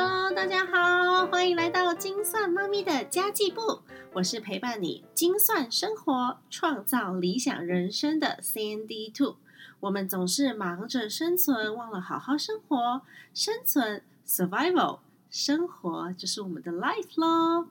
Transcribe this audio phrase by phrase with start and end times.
[0.00, 3.80] Hello，大家好，欢迎来到精算妈咪的家计部。
[4.12, 9.38] 我是陪伴你精算生活、创造理想人生的 CND Two。
[9.80, 13.02] 我们总是忙着生存，忘了好好生活。
[13.34, 15.00] 生存 （survival），
[15.30, 17.66] 生活就是我们的 life 咯。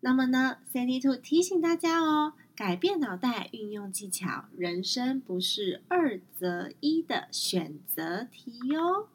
[0.00, 9.06] 那么呢，CND Two 提醒大家哦，改变脑袋，运用技巧，人生不是二择一的选择题哟。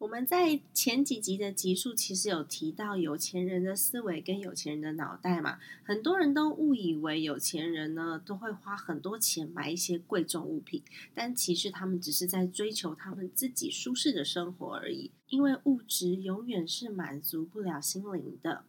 [0.00, 10.82] 我们在前几集的集数其实有提到有钱人的思维跟有钱人的脑袋嘛，很多人都误以为有钱人呢都会花很多钱买一些贵重物品，
[11.12, 18.64] 但其实他们只是在追求他们自己舒适的生活而已，因为物质永远是满足不了心灵的。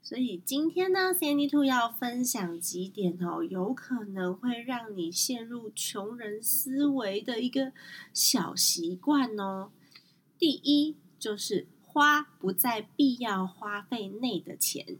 [0.00, 7.72] 所以今天呢，Sandy Two 要分享几点哦，有可能会让你陷入穷人思维的一个
[8.14, 9.72] 小习惯哦。
[10.38, 14.98] 第一就是花不在必要花费内的钱，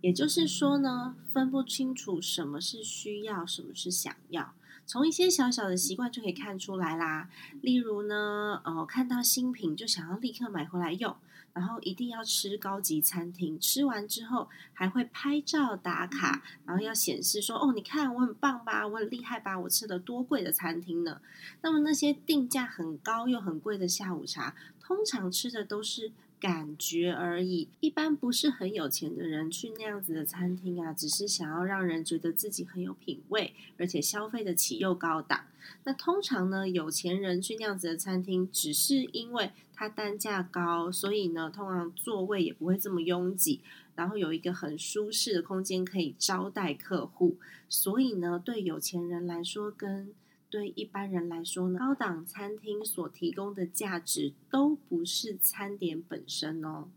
[0.00, 4.54] 也就是说呢，分不清楚什么是需要，什么是想要，
[4.86, 7.28] 从一些小小的习惯就可以看出来啦。
[7.60, 11.14] 例如呢，哦，看到新品就想要立刻买回来用。
[11.58, 21.20] 然后一定要吃高级餐厅，吃完之后还会拍照打卡，然后要显示说：“哦，你看我很棒吧，我很厉害吧，我吃的多贵的餐厅呢。”
[21.62, 26.12] 那么那些定价很高又很贵的下午茶，通常吃的都是。
[26.40, 35.46] 感觉而已，一般不是很有钱的人去那样子的餐厅啊，只是想要让人觉得自己很有品味，而且消费得起又高档。
[35.84, 43.60] 那通常呢，有钱人去那样子的餐厅，只是因为它单价高，所以呢，通常座位也不会这么拥挤，
[43.96, 47.36] 然后有一个很舒适的空间可以招待客户，
[47.68, 50.12] 所以呢，对有钱人来说，跟
[50.50, 56.88] 对一般人来说呢，高档餐厅所提供的价值都不是餐点本身哦。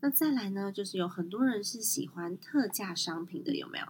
[0.00, 3.86] 那再来呢，就是有很多人是喜欢特价商品的，有没有？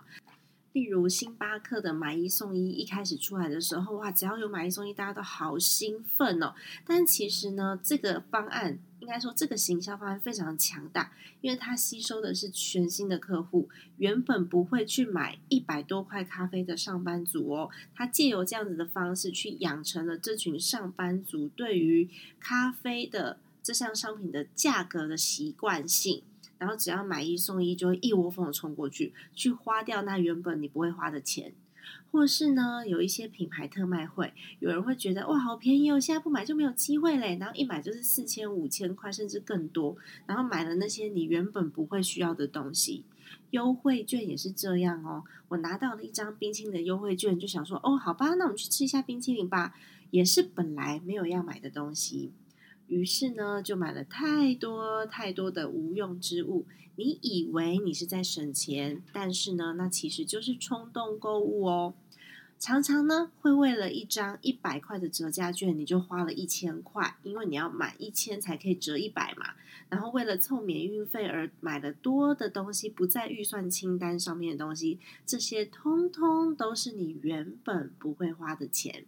[0.72, 6.54] 例如星巴克的买一送一，一开始出来的时候，哇，只要有买一送一，大家都好兴奋哦。
[6.84, 13.68] 但其实呢，这个方案应该说这个行销方案非常强大，因为它吸收的是全新的客户，
[13.98, 26.24] 原本不会去买一百多块咖啡的上班族哦，他借由这样子的方式去养成了这群上班族对于咖啡的这项商品的价格的习惯性。
[26.58, 31.52] 然后只要买一送一，就会一窝蜂的冲过去，去花掉那原本你不会花的钱，
[32.10, 37.36] 或是呢，有一些品牌特卖会，有人会觉得哇，好便宜哦，现在不买就没有机会嘞。
[37.38, 39.96] 然后一买就是四千、五千块，甚至更多。
[40.26, 43.04] 然后买了那些你原本不会需要的东西，
[43.50, 45.24] 优惠券也是这样哦。
[45.48, 49.74] 我拿到了一张冰淇淋的优惠券，就想说哦，好吧，那我们去吃一下冰淇淋吧，
[50.10, 52.32] 也是本来没有要买的东西。
[52.88, 56.66] 于是呢，就买了太多太多的无用之物。
[56.96, 61.94] 你以为你是在省钱，但是呢，那其实就是冲动购物哦。
[62.58, 69.50] 常常呢，会为了一张一百块的折价券，你就花了一千块，因为你要满一千才可以折一百嘛。
[69.90, 79.04] 然后为了凑免运费而买了多的东西，不在预算清单上面的东西，这些通通都是你原本不会花的钱。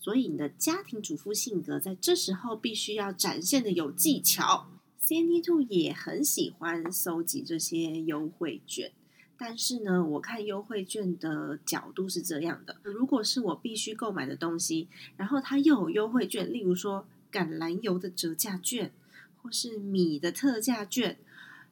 [0.00, 4.66] 所以你的家庭主妇性格在这时候必须要展现的有技巧。
[5.00, 8.92] CND Two 也很喜欢收集这些优惠券，
[9.36, 18.92] 但是呢，我看优惠券的角度是这样的：如果是我必须购买的东西，然后它又有优惠券，例如说橄榄油的折价券，
[19.42, 21.18] 或是米的特价券。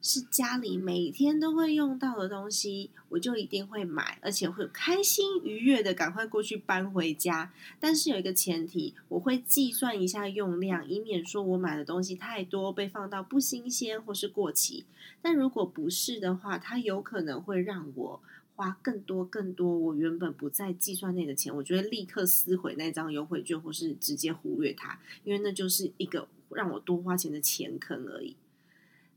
[0.01, 7.53] 是家里每天都会用到的东西，我就一定会买，而且会开心愉悦的赶快过去搬回家。
[7.81, 14.85] 但是有一个前提，我会计算一下用量，以免说我买的东西太多被放到不新鲜或是过期。
[15.21, 18.21] 但如果不是的话，它有可能会让我
[18.55, 21.55] 花更多更多我原本不在计算内的钱。
[21.56, 28.37] 我就会立刻撕毁那张优惠券，或是直接忽略它，因为那就是一个让我多花钱的钱坑而已。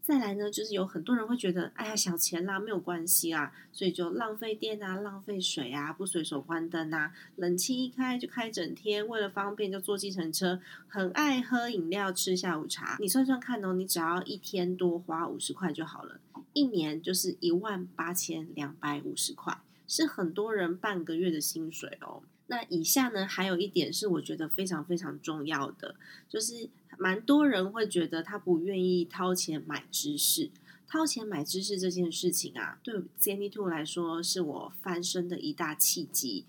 [0.04, 12.98] 再来呢，就是有很多人会觉得，哎呀，小钱啦，没有关系啊，所以就浪费电啊，浪费水啊，不随手关灯啊，冷气一开就开整天，为了方便就坐计程车，很爱喝饮料，吃下午茶。
[13.00, 16.20] 你算算看哦，你只要一天多花五十块就好了，
[16.54, 22.24] 一年就是一万八千两百五十块，是很多人半个月的薪水哦。
[22.52, 25.96] 那以下呢，还有一点是我觉得非常非常重要的，
[26.28, 26.68] 就是
[26.98, 30.52] 蛮多人会觉得他不愿意掏钱买知识，
[30.86, 36.44] 掏钱买知识这件事情啊，对 c n d Two 来说是我翻身的一大契机，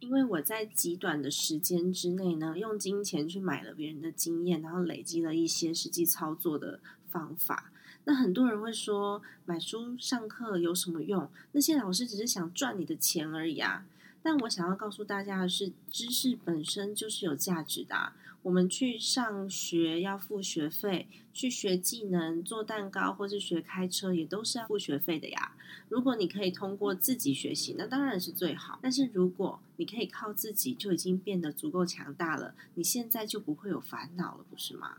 [0.00, 7.70] 因为我在极短的时间之内呢，用金钱去买了别人的经验，然后累积了一些实际操作的方法。
[8.04, 11.28] 那很多人会说，买书上课有什么用？
[11.52, 13.84] 那些老师只是想赚你的钱而已啊。
[14.22, 18.12] 但我想要告诉大家的是，知识本身就是有价值的。
[18.42, 25.52] 我们去上学要付学费，去学技能做蛋糕或是学开车，也都是要付学费的呀。
[25.88, 28.80] 如果你可以通过自己学习，那当然是最好。
[28.82, 34.98] 但是如果你可以靠自己就已经变得足够强大了，你现在就不会有烦恼了，不是吗？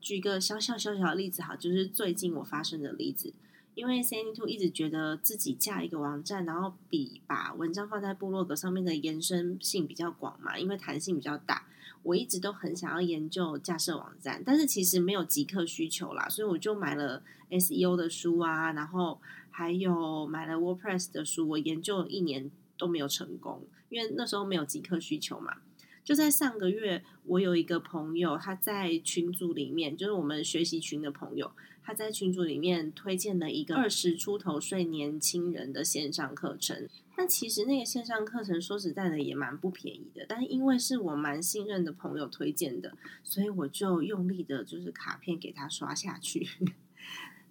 [0.00, 3.34] 举个小小小小的例子，好，就是最近我发生的例子。
[3.80, 11.66] 因为 s a n y Two 一直觉得自己架一个网站，然后比把文章放在部落格上面的延伸性比较广嘛，因为弹性比较大。
[12.02, 19.18] 我一直都很想要研究架设网站，但是其实没有即刻需求啦，所以我就买了 SEO 的书啊，然后
[19.50, 25.56] 还有买了 WordPress 的书，我研究了一年都没有成功，因为那时候没有即刻需求嘛。
[26.04, 31.52] 就在上个月，我有一个朋友，他在群组里面，就是我们学习群的朋友。
[31.82, 36.88] 他在群组里面推荐了一个二十出头岁年轻人的线上课程。
[37.16, 46.46] 那其实那个线上课程说实在的也蛮不便宜的，但因为是我蛮信任的朋友推荐的，所以我就用力的就是卡片给他刷下去。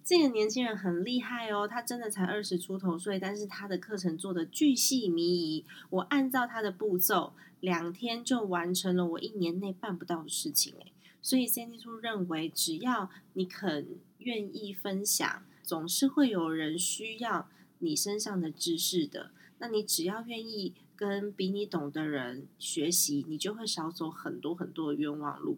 [0.04, 10.92] 这个年轻人很厉害哦，他真的才二十出头岁，但是他的课程做的巨细靡遗，我按照他的步骤，两天就完成了我一年内办不到的事情诶
[11.22, 13.98] 所以 Sandy 叔认为，只要你肯。
[14.20, 17.48] 愿意分享，总是会有人需要
[17.78, 19.30] 你身上的知识的。
[19.58, 25.56] 那你只要愿意跟比你懂的人学习，你就会少走很多很多的冤枉路。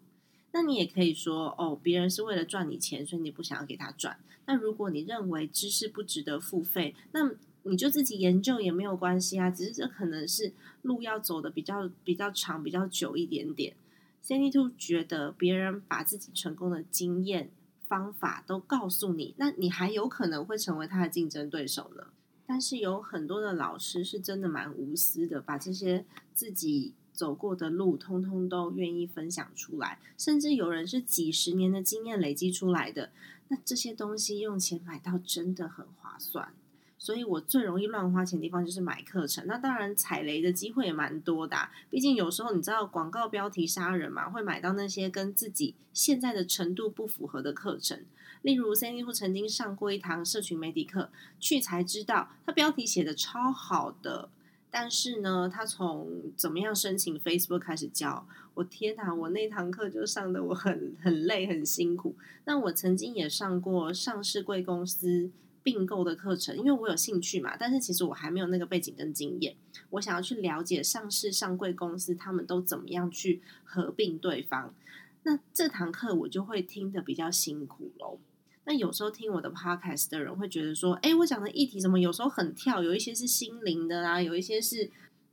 [0.53, 4.17] 那你也可以说，哦，别人是为了赚你钱，所以你不想要给他赚。
[4.45, 7.31] 那如果你认为知识不值得付费，那
[7.63, 9.49] 你就自己研究也没有关系啊。
[9.49, 10.53] 只是这可能是
[10.83, 13.75] 路要走的比较比较长、比较久一点点。
[14.23, 17.51] Candy Two 觉得别人把自己成功的经验。
[17.85, 22.07] 方法都告诉你，那你还有可能会成为他的竞争对手呢。
[22.47, 26.03] 但是有很多的老师是真的蛮无私的，把这些
[26.33, 29.99] 自己走过的路，通通都愿意分享出来。
[30.17, 33.11] 甚至有人是几十年的经验累积出来的，
[33.47, 36.53] 那这些东西用钱买到真的很划算。
[36.97, 41.57] 所以我最容易乱花钱的地方就是买课程，那当然踩雷的机会也蛮多的。
[41.89, 48.05] 毕竟有时候你知道广告标题杀人嘛，会买到那些跟自己现在的程度不符合的课程。
[48.41, 51.09] 例如 c a n d y 曾经上过一堂社群媒体课，
[51.41, 54.29] 去才知道他标题写的超好的，
[54.73, 62.15] 但是呢，他从怎么样申请 Facebook 开始教，我天哪，我那堂课就上的我很很累很辛苦。
[62.45, 65.31] 那我曾经也上过上市贵公司。
[65.65, 69.55] 并购的课程，因为我有兴趣嘛，但是其实我还没有那个背景跟经验，
[69.91, 74.75] 我想要去了解上市上贵公司他们都怎么样去合并对方。
[75.23, 78.19] 那这堂课我就会听得比较辛苦喽。
[78.65, 84.89] 那有时候听我的 podcast 的人会觉得说，哎，我讲的议题怎么有时候很跳，有一些是心灵的啦，有一些是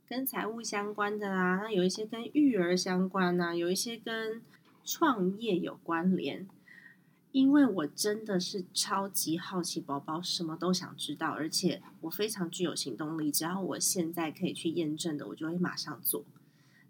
[0.07, 4.41] 跟财务相关的啦，那有一些跟育儿相关呐，有一些跟
[4.83, 6.47] 创业有关联。
[7.31, 13.31] 因为我真的是超级好奇宝宝，什么都想知道，而且我非常具有行动力。
[13.31, 16.25] 只要我现在可以去验证的，我就会马上做。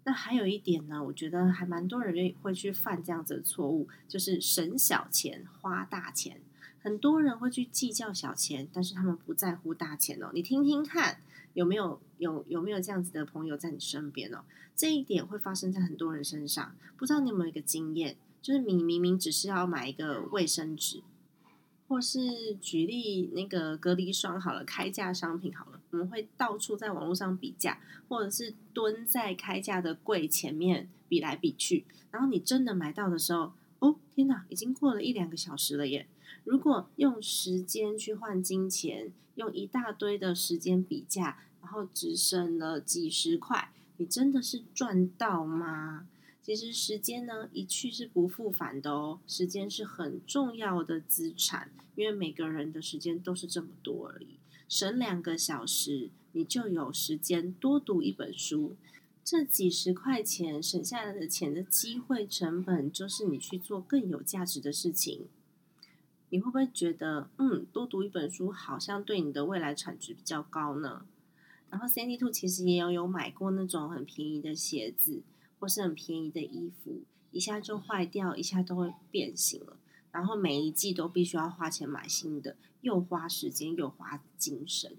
[0.04, 6.40] 那还有一点呢，我觉得还蛮多人会去犯这样子的错误，就是省小钱花大钱。
[6.82, 10.30] 很多人会去计较小钱，但是他们不在乎大钱哦。
[10.34, 11.20] 你听听看，
[11.54, 14.40] 有没有有有没有这样子的朋友在你身边哦？
[14.74, 18.16] 这一点会发生在很多人身上，不知道你有没有一个经验？
[18.40, 21.00] 就是你明明只是要买一个卫生纸，
[21.92, 31.84] 或是举例那个隔离霜好了，开价商品好了，我们会到处在网络上比价，或者是蹲在开价的柜前面比来比去。
[32.10, 36.06] 然后你真的买到的时候，哦天哪，已经过了一两个小时了耶！
[36.44, 46.06] 如果用时间去换金钱，用一大堆的时间比价，然后只省了几十块，你真的是赚到吗？
[46.42, 49.20] 其实时间呢，一去是不复返的哦。
[49.28, 54.40] 时间是很重要的资产，因为每个人的时间都是这么多而已。
[54.68, 58.74] 省两个小时，你就有时间多读一本书。
[59.24, 65.26] 这几十块钱省下来的钱的机会成本，就是你去做更有价值的事情。
[66.30, 71.06] 你会不会觉得，嗯，多读一本书好像对你的未来产值比较高呢？
[71.70, 75.22] 然后 Sandy Two 其实也有有买过那种很便宜的鞋子。
[75.62, 79.76] 或是很便宜的衣服，一下就坏掉，一下都会变形了。
[80.10, 84.96] 然后每一季都必须要花钱买新的，又花时间又花精神。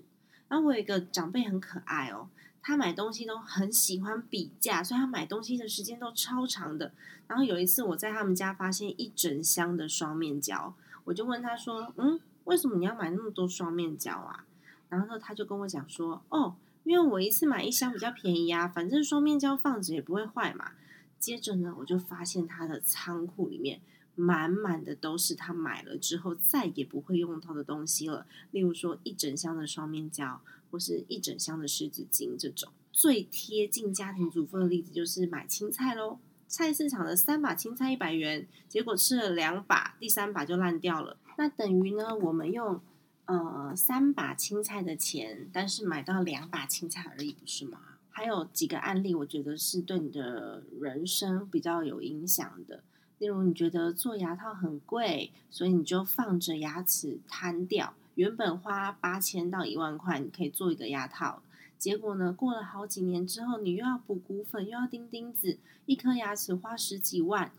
[0.48, 2.29] 然后我有一个长辈很可爱哦，
[2.62, 6.93] 他买东西都很喜欢比价，所以他买东西的时间都超长的。
[7.27, 14.46] 然后有一次我在他们家发现一整箱的双面胶，我就问他说：“嗯，为什么你要买那么多双面胶啊？”
[14.88, 20.72] 然后他就跟我讲说：“哦，因为我一次买一箱比较便宜啊，反正双面胶放着也不会坏嘛。”
[21.20, 23.80] 接着呢，我就发现他的仓库里面
[24.16, 32.72] 满满的都是他买了之后再也不会用到的东西了，例如说一整箱的双面胶，或是一整箱的湿纸巾这种。
[32.92, 36.20] 最贴近家庭主妇的例子就是买青菜喽。
[36.46, 41.18] 菜市场的三把青菜一百元，结果吃了两把，第三把就烂掉了。
[41.38, 42.80] 那等于呢，我们用
[43.25, 47.80] 呃三把青菜的钱，但是买到两把青菜而已，不是吗？
[48.10, 52.84] 还有几个案例，我觉得是对你的人生比较有影响的。
[53.18, 57.94] 例如，你觉得做牙套很贵，所以你就放着牙齿瘫掉。
[58.15, 61.42] 原本花八千到一万块，你可以做一个牙套。
[61.80, 62.32] 结果呢？
[62.32, 67.51] 过了好几年之后，你又要补骨粉，又要钉钉子，一颗牙齿花十几万，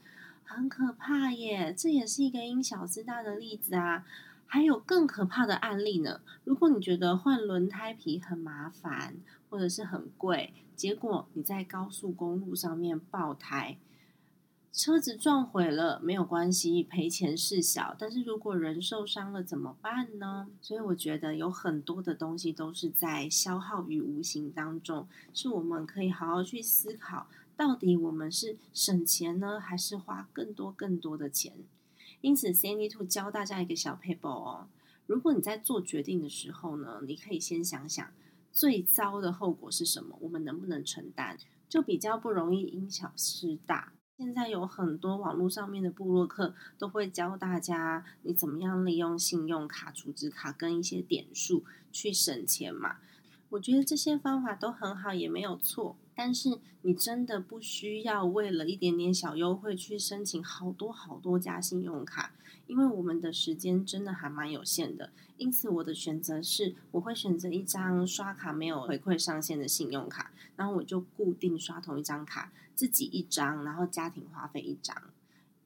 [0.44, 1.74] 很可怕耶！
[1.76, 4.06] 这也是一个因小失大的例子啊。
[4.46, 6.20] 还有更可怕的案例呢。
[6.44, 9.16] 如果你觉得换轮胎皮很麻烦，
[9.50, 13.78] 或者是很贵，结果你在高速公路上面爆胎。
[14.76, 17.94] 车子撞毁了没有关系，赔钱事小。
[17.96, 20.48] 但是如果人受伤了怎么办呢？
[20.60, 31.52] 所以我觉得有很多的东西都是在消耗与无形当中，是我们可以好好去思考，到底我们是省钱呢，还是花更多更多的钱？
[32.24, 34.66] 因此，Sandy Two 教大家一个小 paper 哦。
[35.04, 38.10] 如果你在做决定的时候呢，你可以先想想
[38.50, 41.36] 最糟的后果是什么，我们能不能承担，
[41.68, 43.92] 就比较不容易因小失大。
[44.16, 51.62] 现在有很多网络上面的部落客都会教大家你怎么样利用信用卡、储值卡跟一些点数
[51.92, 52.96] 去省钱嘛。
[53.50, 55.98] 我觉得这些方法都很好，也没有错。
[56.14, 62.32] 但是你真的不需要为了一点点小优惠去申请好多好多家信用卡，
[62.66, 65.10] 因为我们的时间真的还蛮有限的。
[65.36, 74.96] 因此，我的选择是，我会选择一张刷卡没有回馈上限的信用卡，然后我就固定刷同一张卡，自己一张，然后家庭花费一张。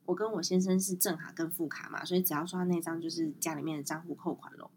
[0.06, 4.70] 我跟我先生是正卡跟副卡嘛，所以只要刷那张就是家里面的账户扣款喽。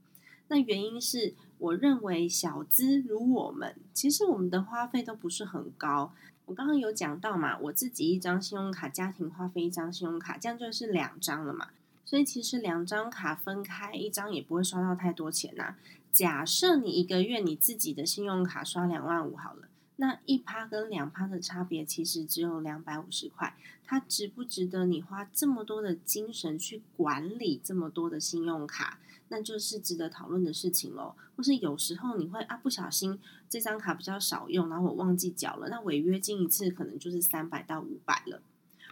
[0.52, 6.12] 那原因是，我认为小资如我们，其实我们的花费都不是很高。
[6.44, 11.70] 我刚刚有讲到嘛，我自己一张信用卡，家庭花费一张信用卡，这样就是两张了嘛。
[12.04, 15.78] 所以其实两张卡分开，一张也不会刷到太多钱呐。
[16.12, 23.56] 假设你一个月你自己的信用卡刷两万五好了，那一趴跟两趴的差别其实只有两百五十块，
[23.86, 29.00] 它值不值得你花这么多的精神去管理这么多的信用卡？
[29.32, 31.16] 那就是值得讨论的事情喽。
[31.36, 33.18] 或是有时候你会啊不小心
[33.50, 38.42] 这张卡比较少用，然后我忘记缴了，那违约金一次可能就是三百到五百了。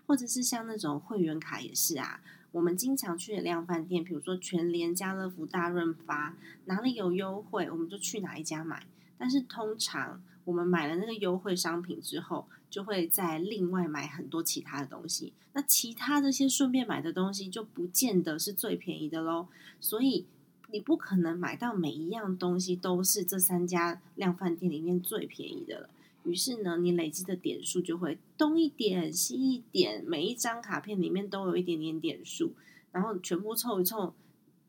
[0.07, 2.21] 或者是像那种会员卡也是啊。
[2.51, 8.87] 我们经常去的量饭店，比如说全联、家乐福、大润发，哪里有优惠，我们就去哪一家买。
[9.19, 15.33] 但是通常我们买了那个优惠商品之后，就会再另外买很多其他的东西。
[15.53, 19.47] 那其他这些顺便买的东西，就不见得是最便宜的喽。
[19.79, 20.25] 所以
[20.71, 25.89] 你不可能买到每一样东西都是这三家量饭店里面最便宜的了。
[26.23, 32.53] 于是呢，你累积的点数就会东一点西一点，每一张卡片里面都有一点点点数，
[32.91, 34.13] 然后全部凑一凑，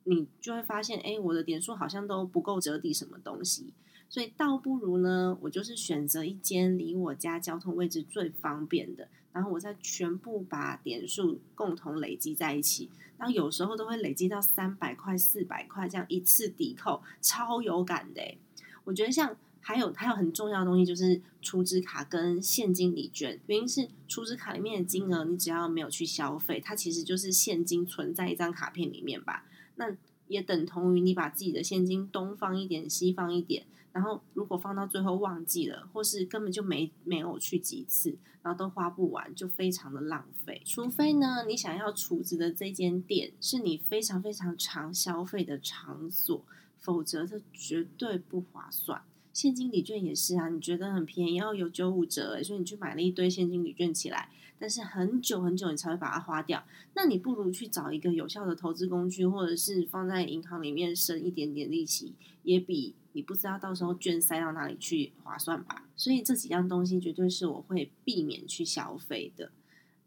[0.04, 3.74] 你就会发现，哎，我的点数好像都不够折抵什么东西。
[4.10, 18.36] 所以倒不如呢，我就是选择一间离我家交通位置最方便的，然后我再全部把点数共同累积在一起，然后有时候都会累积到三百块、四百块这样一次抵扣，超有感的。
[18.84, 19.34] 我觉得像。
[19.62, 29.44] 还有还有很重要的东西就是储值卡跟现金礼券，原因是储值卡里面的金额，你只要没有去消费，它其实就是现金存在一张卡片里面吧。
[29.76, 29.94] 那
[30.28, 40.62] 也等同于你把自己的现金东放一点，西放一点，然后如果放到最后忘记了，或是根本就没没有去几次，然后都花不完，就非常的浪费。
[40.64, 46.44] 除非呢，你想要储值的这间店是你非常非常常消费的场所，
[46.78, 49.02] 否则它绝对不划算。
[49.32, 54.28] 现金礼券也是啊，你觉得很便宜，要有九五折，所以你去买了一堆现金礼券起来，
[54.58, 56.64] 但是很久很久你才会把它花掉。
[56.94, 65.84] 那你不如去找一个有效的投资工具，或者是放在银行里面生一点点利息，也比你不知道到时候券塞到哪里去划算吧。
[65.96, 69.50] 所以这几样东西绝对是我会避免去消费的。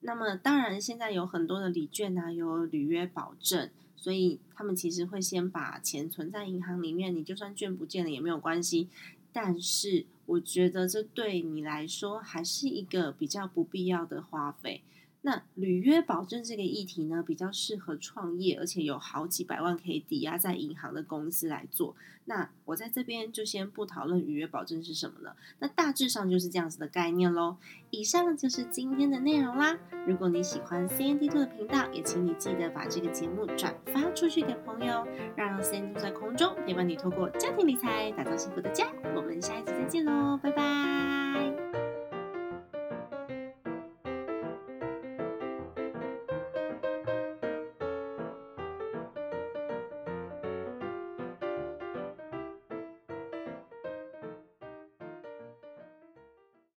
[0.01, 3.69] 那么当然，现在有很多的礼券啊，有履约保证。
[3.95, 8.89] 所以他们其实会先把钱存在银行里面，你就算券不见了也没有关系。
[9.31, 14.83] 但是我觉得这对你来说还是一个比较不必要的花费。
[15.25, 21.95] 那履约保证这个议题呢，比较适合创业，而且有好几百万可以抵押在银行的公司来做。
[22.25, 25.35] 那我在这边就先不讨论履约保证是什么了。
[25.59, 27.55] 那大致上就是这样子的概念喽。
[27.89, 29.77] 以上就是今天的内容啦。
[30.05, 38.87] 如果你喜欢 C N D Two 的频道，也请你记得把这个节目转发出去给朋友，让 C N D Two 在空中陪伴你，透过家庭理财打造幸福的家。
[39.15, 41.12] 我们下一集再见喽，拜拜。